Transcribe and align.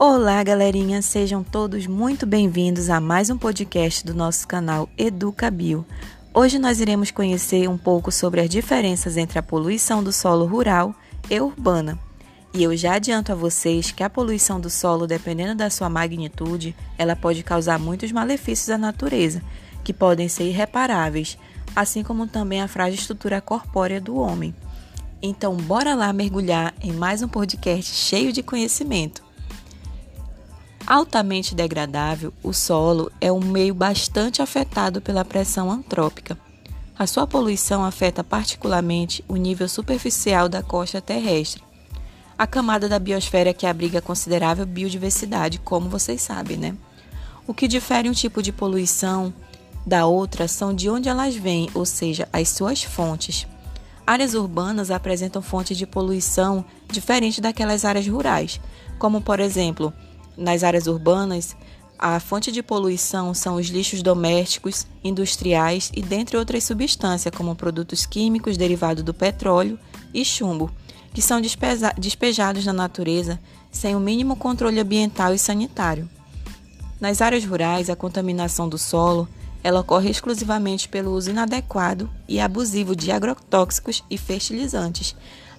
Olá, 0.00 0.40
galerinha, 0.44 1.02
sejam 1.02 1.42
todos 1.42 1.88
muito 1.88 2.24
bem-vindos 2.24 2.88
a 2.88 3.00
mais 3.00 3.30
um 3.30 3.36
podcast 3.36 4.06
do 4.06 4.14
nosso 4.14 4.46
canal 4.46 4.88
EducaBio. 4.96 5.84
Hoje 6.32 6.56
nós 6.56 6.78
iremos 6.78 7.10
conhecer 7.10 7.68
um 7.68 7.76
pouco 7.76 8.12
sobre 8.12 8.40
as 8.40 8.48
diferenças 8.48 9.16
entre 9.16 9.40
a 9.40 9.42
poluição 9.42 10.00
do 10.00 10.12
solo 10.12 10.46
rural 10.46 10.94
e 11.28 11.40
urbana. 11.40 11.98
E 12.54 12.62
eu 12.62 12.76
já 12.76 12.94
adianto 12.94 13.32
a 13.32 13.34
vocês 13.34 13.90
que 13.90 14.04
a 14.04 14.08
poluição 14.08 14.60
do 14.60 14.70
solo, 14.70 15.04
dependendo 15.04 15.56
da 15.56 15.68
sua 15.68 15.90
magnitude, 15.90 16.76
ela 16.96 17.16
pode 17.16 17.42
causar 17.42 17.76
muitos 17.80 18.12
malefícios 18.12 18.70
à 18.70 18.78
natureza, 18.78 19.42
que 19.82 19.92
podem 19.92 20.28
ser 20.28 20.44
irreparáveis, 20.44 21.36
assim 21.74 22.04
como 22.04 22.28
também 22.28 22.62
a 22.62 22.68
frágil 22.68 23.00
estrutura 23.00 23.40
corpórea 23.40 24.00
do 24.00 24.14
homem. 24.16 24.54
Então, 25.20 25.56
bora 25.56 25.96
lá 25.96 26.12
mergulhar 26.12 26.72
em 26.80 26.92
mais 26.92 27.20
um 27.20 27.26
podcast 27.26 27.92
cheio 27.92 28.32
de 28.32 28.44
conhecimento. 28.44 29.26
Altamente 30.90 31.54
degradável, 31.54 32.32
o 32.42 32.50
solo 32.54 33.12
é 33.20 33.30
um 33.30 33.40
meio 33.40 33.74
bastante 33.74 34.40
afetado 34.40 35.02
pela 35.02 35.22
pressão 35.22 35.70
antrópica. 35.70 36.38
A 36.98 37.06
sua 37.06 37.26
poluição 37.26 37.84
afeta 37.84 38.24
particularmente 38.24 39.22
o 39.28 39.36
nível 39.36 39.68
superficial 39.68 40.48
da 40.48 40.62
costa 40.62 40.98
terrestre, 40.98 41.62
a 42.38 42.46
camada 42.46 42.88
da 42.88 42.98
biosfera 42.98 43.52
que 43.52 43.66
abriga 43.66 44.00
considerável 44.00 44.64
biodiversidade, 44.64 45.58
como 45.58 45.90
vocês 45.90 46.22
sabem, 46.22 46.56
né? 46.56 46.74
O 47.46 47.52
que 47.52 47.68
difere 47.68 48.08
um 48.08 48.14
tipo 48.14 48.42
de 48.42 48.50
poluição 48.50 49.30
da 49.84 50.06
outra 50.06 50.48
são 50.48 50.72
de 50.72 50.88
onde 50.88 51.10
elas 51.10 51.36
vêm, 51.36 51.68
ou 51.74 51.84
seja, 51.84 52.26
as 52.32 52.48
suas 52.48 52.82
fontes. 52.82 53.46
Áreas 54.06 54.32
urbanas 54.32 54.90
apresentam 54.90 55.42
fontes 55.42 55.76
de 55.76 55.86
poluição 55.86 56.64
diferentes 56.90 57.40
daquelas 57.40 57.84
áreas 57.84 58.08
rurais, 58.08 58.58
como 58.98 59.20
por 59.20 59.38
exemplo, 59.38 59.92
nas 60.38 60.62
áreas 60.62 60.86
urbanas, 60.86 61.56
a 61.98 62.20
fonte 62.20 62.52
de 62.52 62.62
poluição 62.62 63.34
são 63.34 63.56
os 63.56 63.66
lixos 63.66 64.02
domésticos, 64.02 64.86
industriais 65.02 65.90
e 65.92 66.00
dentre 66.00 66.36
outras 66.36 66.62
substâncias, 66.62 67.34
como 67.34 67.56
produtos 67.56 68.06
químicos 68.06 68.56
derivados 68.56 69.02
do 69.02 69.12
petróleo 69.12 69.78
e 70.14 70.24
chumbo, 70.24 70.70
que 71.12 71.20
são 71.20 71.40
despejados 71.40 72.64
na 72.64 72.72
natureza 72.72 73.40
sem 73.72 73.96
o 73.96 74.00
mínimo 74.00 74.36
controle 74.36 74.78
ambiental 74.78 75.34
e 75.34 75.38
sanitário. 75.38 76.08
Nas 77.00 77.20
áreas 77.20 77.44
rurais, 77.44 77.90
a 77.90 77.96
contaminação 77.96 78.68
do 78.68 78.78
solo 78.78 79.28
ela 79.62 79.80
ocorre 79.80 80.10
exclusivamente 80.10 80.88
pelo 80.88 81.12
uso 81.12 81.30
inadequado 81.30 82.08
e 82.28 82.40
abusivo 82.40 82.94
de 82.94 83.10
agrotóxicos 83.10 84.04
e 84.10 84.16
fertilizantes. 84.16 85.16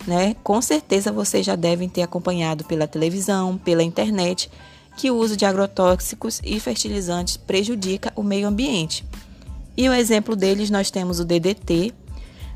Né? 0.08 0.36
Com 0.44 0.62
certeza 0.62 1.12
vocês 1.12 1.46
já 1.46 1.56
devem 1.56 1.90
ter 1.90 2.02
acompanhado 2.02 2.64
pela 2.64 2.88
televisão, 2.88 3.58
pela 3.58 3.84
internet 3.84 4.50
que 4.96 5.12
o 5.12 5.16
uso 5.16 5.38
de 5.38 5.46
agrotóxicos 5.46 6.42
e 6.44 6.60
fertilizantes 6.60 7.38
prejudica 7.38 8.12
o 8.16 8.24
meio 8.24 8.48
ambiente. 8.48 9.06
E 9.78 9.88
o 9.88 9.94
exemplo 9.94 10.36
deles 10.36 10.70
nós 10.70 10.92
temos 10.92 11.20
o 11.20 11.26
DDT, 11.26 11.94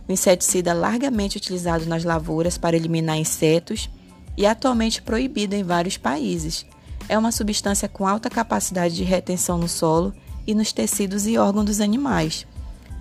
um 0.09 0.13
inseticida 0.13 0.73
largamente 0.73 1.37
utilizado 1.37 1.85
nas 1.85 2.03
lavouras 2.03 2.57
para 2.57 2.75
eliminar 2.75 3.17
insetos 3.17 3.89
e 4.35 4.45
atualmente 4.45 5.01
proibido 5.01 5.55
em 5.55 5.63
vários 5.63 5.95
países. 5.95 6.65
É 7.07 7.17
uma 7.17 7.31
substância 7.31 7.87
com 7.87 8.07
alta 8.07 8.29
capacidade 8.29 8.95
de 8.95 9.03
retenção 9.03 9.57
no 9.57 9.69
solo 9.69 10.13
e 10.45 10.53
nos 10.53 10.71
tecidos 10.71 11.27
e 11.27 11.37
órgãos 11.37 11.65
dos 11.65 11.81
animais. 11.81 12.45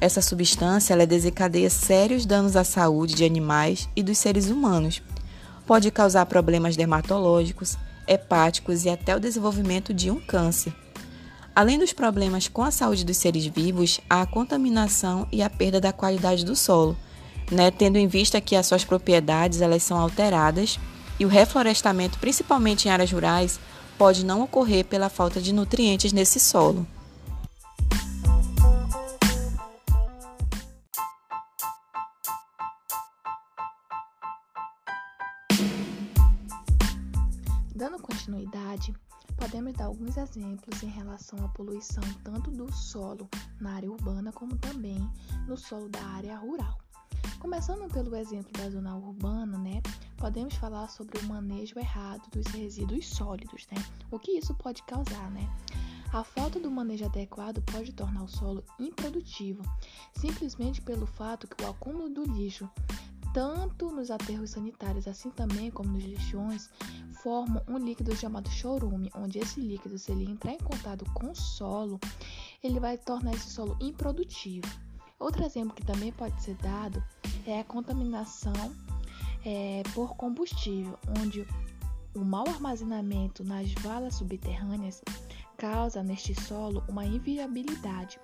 Essa 0.00 0.20
substância 0.20 0.92
ela 0.92 1.06
desencadeia 1.06 1.70
sérios 1.70 2.26
danos 2.26 2.56
à 2.56 2.64
saúde 2.64 3.14
de 3.14 3.24
animais 3.24 3.88
e 3.94 4.02
dos 4.02 4.18
seres 4.18 4.50
humanos. 4.50 5.00
Pode 5.66 5.90
causar 5.90 6.26
problemas 6.26 6.76
dermatológicos, 6.76 7.78
hepáticos 8.06 8.84
e 8.84 8.90
até 8.90 9.14
o 9.14 9.20
desenvolvimento 9.20 9.94
de 9.94 10.10
um 10.10 10.20
câncer. 10.20 10.72
Além 11.54 11.78
dos 11.78 11.92
problemas 11.92 12.48
com 12.48 12.62
a 12.62 12.70
saúde 12.70 13.04
dos 13.04 13.16
seres 13.16 13.46
vivos, 13.46 14.00
há 14.08 14.22
a 14.22 14.26
contaminação 14.26 15.28
e 15.30 15.42
a 15.42 15.50
perda 15.50 15.80
da 15.80 15.92
qualidade 15.92 16.44
do 16.44 16.56
solo, 16.56 16.96
né? 17.50 17.70
tendo 17.70 17.96
em 17.96 18.06
vista 18.06 18.40
que 18.40 18.56
as 18.56 18.66
suas 18.66 18.84
propriedades 18.84 19.60
elas 19.60 19.82
são 19.82 19.98
alteradas 19.98 20.80
e 21.20 21.24
o 21.24 21.28
reflorestamento, 21.28 22.18
principalmente 22.18 22.88
em 22.88 22.90
áreas 22.90 23.12
rurais, 23.12 23.60
pode 23.96 24.24
não 24.24 24.42
ocorrer 24.42 24.84
pela 24.84 25.08
falta 25.08 25.40
de 25.40 25.52
nutrientes 25.52 26.12
nesse 26.12 26.40
solo. 26.40 26.86
Dando 37.82 37.98
continuidade, 37.98 38.94
podemos 39.36 39.72
dar 39.72 39.86
alguns 39.86 40.16
exemplos 40.16 40.84
em 40.84 40.86
relação 40.86 41.44
à 41.44 41.48
poluição 41.48 42.04
tanto 42.22 42.48
do 42.48 42.72
solo 42.72 43.28
na 43.60 43.74
área 43.74 43.90
urbana 43.90 44.30
como 44.30 44.56
também 44.56 45.04
no 45.48 45.56
solo 45.56 45.88
da 45.88 46.00
área 46.00 46.36
rural. 46.36 46.78
Começando 47.40 47.92
pelo 47.92 48.14
exemplo 48.14 48.52
da 48.52 48.70
zona 48.70 48.96
urbana, 48.96 49.58
né, 49.58 49.82
podemos 50.16 50.54
falar 50.54 50.86
sobre 50.90 51.18
o 51.18 51.24
manejo 51.24 51.76
errado 51.76 52.22
dos 52.30 52.46
resíduos 52.52 53.08
sólidos, 53.08 53.66
né? 53.72 53.84
O 54.12 54.18
que 54.20 54.38
isso 54.38 54.54
pode 54.54 54.80
causar, 54.84 55.28
né? 55.32 55.50
A 56.12 56.22
falta 56.22 56.60
do 56.60 56.70
manejo 56.70 57.06
adequado 57.06 57.60
pode 57.62 57.92
tornar 57.94 58.22
o 58.22 58.28
solo 58.28 58.62
improdutivo, 58.78 59.64
simplesmente 60.14 60.80
pelo 60.80 61.04
fato 61.04 61.48
que 61.48 61.64
o 61.64 61.68
acúmulo 61.68 62.08
do 62.08 62.22
lixo 62.22 62.70
tanto 63.32 63.90
nos 63.90 64.10
aterros 64.10 64.50
sanitários 64.50 65.08
assim 65.08 65.30
também 65.30 65.70
como 65.70 65.92
nos 65.92 66.04
lixões, 66.04 66.70
formam 67.22 67.62
um 67.68 67.78
líquido 67.78 68.14
chamado 68.16 68.50
chorume, 68.50 69.10
onde 69.14 69.38
esse 69.38 69.60
líquido, 69.60 69.98
se 69.98 70.12
ele 70.12 70.30
entrar 70.30 70.52
em 70.52 70.58
contato 70.58 71.04
com 71.14 71.30
o 71.30 71.34
solo, 71.34 71.98
ele 72.62 72.80
vai 72.80 72.98
tornar 72.98 73.32
esse 73.32 73.50
solo 73.50 73.76
improdutivo. 73.80 74.66
Outro 75.18 75.44
exemplo 75.44 75.74
que 75.74 75.84
também 75.84 76.12
pode 76.12 76.40
ser 76.42 76.56
dado 76.56 77.02
é 77.46 77.60
a 77.60 77.64
contaminação 77.64 78.52
é, 79.44 79.82
por 79.94 80.16
combustível, 80.16 80.98
onde 81.20 81.46
o 82.14 82.24
mau 82.24 82.46
armazenamento 82.46 83.44
nas 83.44 83.72
valas 83.74 84.16
subterrâneas 84.16 85.00
causa 85.56 86.02
neste 86.02 86.34
solo 86.34 86.82
uma 86.88 87.06
inviabilidade, 87.06 88.18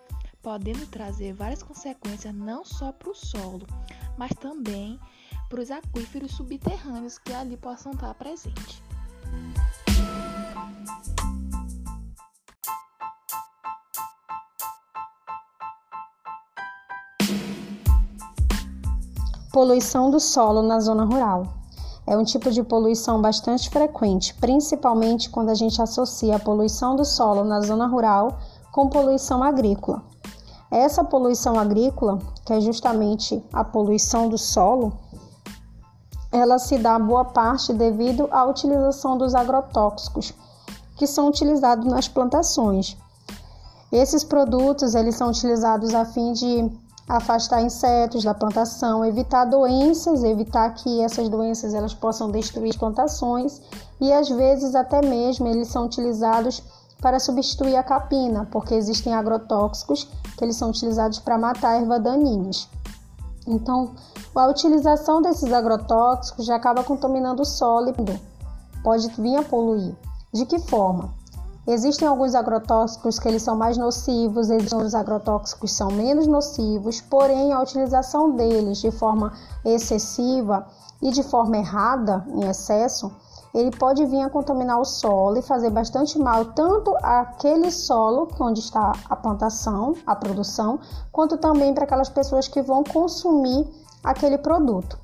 podendo 0.49 0.87
trazer 0.87 1.35
várias 1.35 1.63
consequências 1.63 2.35
não 2.35 2.65
só 2.65 2.91
para 2.91 3.11
o 3.11 3.15
solo, 3.15 3.67
mas 4.17 4.31
também 4.41 4.99
para 5.47 5.61
os 5.61 5.71
aquíferos 5.71 6.33
subterrâneos 6.33 7.19
que 7.19 7.35
ali 7.35 7.55
possam 7.55 7.93
estar 7.93 8.15
presentes. 8.15 8.83
Poluição 19.53 20.11
do 20.11 20.19
solo 20.19 20.63
na 20.63 20.81
zona 20.81 21.05
rural. 21.05 21.59
É 22.07 22.17
um 22.17 22.25
tipo 22.25 22.51
de 22.51 22.63
poluição 22.63 23.21
bastante 23.21 23.69
frequente, 23.69 24.33
principalmente 24.33 25.29
quando 25.29 25.51
a 25.51 25.55
gente 25.55 25.83
associa 25.83 26.37
a 26.37 26.41
poluição 26.41 26.97
do 26.97 27.05
solo 27.05 27.45
na 27.45 27.61
zona 27.61 27.87
rural 27.87 28.39
com 28.73 28.89
poluição 28.89 29.43
agrícola. 29.43 30.08
Essa 30.71 31.03
poluição 31.03 31.59
agrícola, 31.59 32.19
que 32.45 32.53
é 32.53 32.61
justamente 32.61 33.43
a 33.53 33.65
poluição 33.65 34.29
do 34.29 34.37
solo, 34.37 34.93
ela 36.31 36.59
se 36.59 36.77
dá 36.79 36.99
boa 36.99 37.25
parte 37.25 37.73
devido 37.73 38.29
à 38.31 38.45
utilização 38.45 39.17
dos 39.17 39.35
agrotóxicos 39.35 40.35
que 40.97 41.07
são 41.07 41.29
utilizados 41.29 41.87
nas 41.87 42.09
plantações. 42.09 42.97
Esses 43.91 44.23
produtos 44.23 44.95
eles 44.95 45.15
são 45.15 45.31
utilizados 45.31 45.95
a 45.95 46.05
fim 46.05 46.33
de 46.33 46.71
afastar 47.09 47.63
insetos 47.63 48.23
da 48.23 48.35
plantação, 48.35 49.03
evitar 49.03 49.47
doenças, 49.47 50.23
evitar 50.23 50.75
que 50.75 51.01
essas 51.01 51.29
doenças 51.31 51.73
elas 51.73 51.95
possam 51.95 52.31
destruir 52.31 52.77
plantações 52.79 53.63
e 53.99 54.13
às 54.13 54.29
vezes 54.29 54.75
até 54.75 55.01
mesmo 55.01 55.49
eles 55.49 55.69
são 55.69 55.87
utilizados 55.87 56.63
para 57.01 57.21
substituir 57.21 57.77
a 57.77 57.83
capina, 57.83 58.49
porque 58.51 58.75
existem 58.75 59.15
agrotóxicos 59.15 60.09
que 60.37 60.45
eles 60.45 60.57
são 60.57 60.71
utilizados 60.71 61.19
para 61.19 61.39
matar 61.39 61.81
ervas 61.81 62.03
daninhas. 62.03 62.69
Então, 63.47 63.93
a 64.35 64.47
utilização 64.47 65.23
desses 65.23 65.53
agrotóxicos 65.53 66.47
já 66.47 66.57
acaba 66.57 66.85
contaminando 66.85 67.43
o 67.43 67.47
solo 67.47 67.95
pode 68.83 69.09
vir 69.21 69.37
a 69.37 69.43
poluir. 69.43 69.97
De 70.33 70.45
que 70.45 70.59
forma? 70.59 71.11
Existem 71.67 72.09
alguns 72.09 72.35
agrotóxicos 72.35 73.19
que 73.19 73.29
eles 73.29 73.43
são 73.43 73.55
mais 73.55 73.77
nocivos, 73.77 74.49
outros 74.49 74.95
agrotóxicos 74.95 75.73
são 75.73 75.91
menos 75.91 76.27
nocivos, 76.27 77.01
porém 77.01 77.53
a 77.53 77.61
utilização 77.61 78.31
deles 78.31 78.79
de 78.79 78.91
forma 78.91 79.33
excessiva 79.65 80.67
e 81.03 81.11
de 81.11 81.23
forma 81.23 81.59
errada, 81.59 82.25
em 82.29 82.45
excesso, 82.49 83.13
ele 83.55 83.71
pode 83.71 84.05
vir 84.07 84.23
a 84.23 84.31
contaminar 84.31 84.79
o 84.79 84.85
solo 84.85 85.39
e 85.39 85.43
fazer 85.43 85.71
bastante 85.71 86.19
mal 86.19 86.45
tanto 86.47 86.95
aquele 87.03 87.71
solo 87.71 88.29
onde 88.39 88.61
está 88.61 88.93
a 89.09 89.17
plantação, 89.17 89.95
a 90.07 90.15
produção, 90.15 90.79
quanto 91.11 91.39
também 91.39 91.75
para 91.75 91.85
aquelas 91.85 92.09
pessoas 92.09 92.47
que 92.47 92.63
vão 92.63 92.85
consumir 92.85 93.67
aquele 94.05 94.39
produto. 94.39 94.99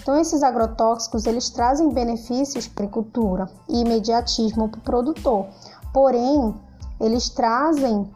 Então, 0.00 0.16
esses 0.16 0.42
agrotóxicos, 0.42 1.26
eles 1.26 1.50
trazem 1.50 1.88
benefícios 1.88 2.68
para 2.68 2.84
a 2.84 2.86
agricultura 2.86 3.50
e 3.68 3.80
imediatismo 3.80 4.68
para 4.68 4.78
o 4.78 4.82
produtor. 4.82 5.46
Porém, 5.92 6.54
eles 7.00 7.28
trazem 7.28 8.08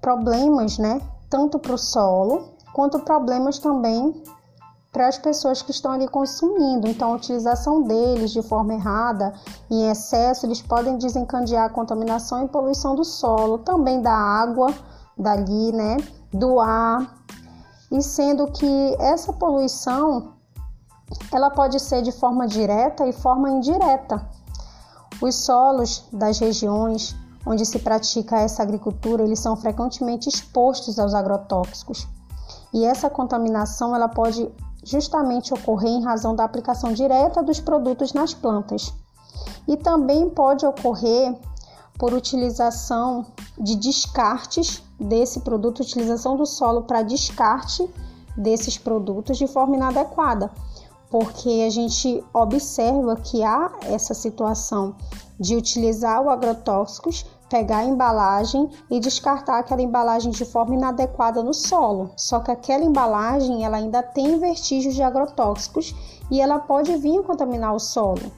problemas, 0.00 0.76
né? 0.76 1.00
Tanto 1.30 1.58
para 1.58 1.72
o 1.72 1.78
solo, 1.78 2.50
quanto 2.74 2.98
problemas 2.98 3.58
também 3.58 4.22
para 4.92 5.08
as 5.08 5.16
pessoas 5.16 5.62
que 5.62 5.70
estão 5.70 5.90
ali 5.90 6.06
consumindo. 6.06 6.86
Então, 6.86 7.12
a 7.12 7.16
utilização 7.16 7.82
deles 7.82 8.30
de 8.30 8.42
forma 8.42 8.74
errada, 8.74 9.32
em 9.70 9.90
excesso, 9.90 10.44
eles 10.44 10.60
podem 10.60 10.98
desencadear 10.98 11.64
a 11.64 11.70
contaminação 11.70 12.44
e 12.44 12.48
poluição 12.48 12.94
do 12.94 13.04
solo, 13.04 13.58
também 13.58 14.02
da 14.02 14.12
água, 14.12 14.72
dali, 15.16 15.72
né? 15.72 15.96
Do 16.30 16.60
ar. 16.60 17.24
E 17.90 18.02
sendo 18.02 18.46
que 18.48 18.96
essa 18.98 19.32
poluição 19.32 20.34
ela 21.30 21.50
pode 21.50 21.78
ser 21.80 22.02
de 22.02 22.12
forma 22.12 22.46
direta 22.46 23.06
e 23.06 23.12
forma 23.12 23.50
indireta. 23.50 24.28
Os 25.20 25.34
solos 25.34 26.04
das 26.12 26.38
regiões 26.38 27.14
onde 27.44 27.66
se 27.66 27.78
pratica 27.78 28.40
essa 28.40 28.62
agricultura, 28.62 29.22
eles 29.22 29.40
são 29.40 29.56
frequentemente 29.56 30.28
expostos 30.28 30.98
aos 30.98 31.12
agrotóxicos. 31.12 32.06
E 32.72 32.84
essa 32.84 33.10
contaminação 33.10 33.94
ela 33.94 34.08
pode 34.08 34.50
justamente 34.82 35.54
ocorrer 35.54 35.90
em 35.90 36.02
razão 36.02 36.34
da 36.34 36.44
aplicação 36.44 36.92
direta 36.92 37.42
dos 37.42 37.60
produtos 37.60 38.12
nas 38.12 38.34
plantas. 38.34 38.92
E 39.66 39.76
também 39.76 40.28
pode 40.28 40.66
ocorrer 40.66 41.36
por 41.98 42.12
utilização 42.12 43.26
de 43.58 43.76
descartes 43.76 44.82
desse 44.98 45.40
produto, 45.40 45.80
utilização 45.80 46.36
do 46.36 46.46
solo 46.46 46.82
para 46.82 47.02
descarte 47.02 47.88
desses 48.36 48.78
produtos 48.78 49.38
de 49.38 49.46
forma 49.46 49.76
inadequada 49.76 50.50
porque 51.12 51.62
a 51.66 51.68
gente 51.68 52.24
observa 52.32 53.16
que 53.16 53.44
há 53.44 53.70
essa 53.82 54.14
situação 54.14 54.96
de 55.38 55.54
utilizar 55.54 56.22
o 56.22 56.30
agrotóxicos, 56.30 57.26
pegar 57.52 57.80
a 57.80 57.84
embalagem 57.84 58.70
e 58.90 58.98
descartar 58.98 59.58
aquela 59.58 59.82
embalagem 59.82 60.30
de 60.30 60.42
forma 60.42 60.74
inadequada 60.74 61.42
no 61.42 61.52
solo. 61.52 62.10
Só 62.16 62.40
que 62.40 62.50
aquela 62.50 62.82
embalagem 62.82 63.62
ela 63.62 63.76
ainda 63.76 64.02
tem 64.02 64.38
vestígios 64.38 64.94
de 64.94 65.02
agrotóxicos 65.02 65.94
e 66.30 66.40
ela 66.40 66.58
pode 66.58 66.96
vir 66.96 67.22
contaminar 67.22 67.74
o 67.74 67.78
solo. 67.78 68.32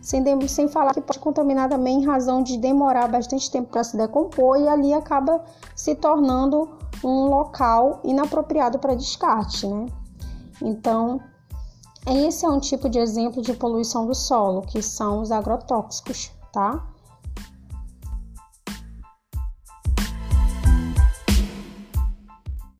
Sem, 0.00 0.22
sem 0.46 0.68
falar 0.68 0.94
que 0.94 1.00
pode 1.00 1.18
contaminar 1.18 1.68
também 1.68 1.98
em 1.98 2.06
razão 2.06 2.40
de 2.40 2.56
demorar 2.56 3.08
bastante 3.08 3.50
tempo 3.50 3.68
para 3.68 3.82
se 3.82 3.96
decompor 3.96 4.60
e 4.60 4.68
ali 4.68 4.94
acaba 4.94 5.44
se 5.74 5.96
tornando 5.96 6.70
um 7.02 7.26
local 7.26 7.98
inapropriado 8.04 8.78
para 8.78 8.94
descarte, 8.94 9.66
né? 9.66 9.86
Então, 10.62 11.20
esse 12.06 12.46
é 12.46 12.48
um 12.48 12.60
tipo 12.60 12.88
de 12.88 13.00
exemplo 13.00 13.42
de 13.42 13.54
poluição 13.54 14.06
do 14.06 14.14
solo, 14.14 14.62
que 14.62 14.80
são 14.80 15.20
os 15.20 15.32
agrotóxicos, 15.32 16.30
tá? 16.52 16.86